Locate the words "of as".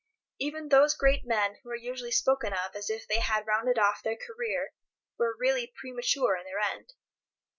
2.53-2.89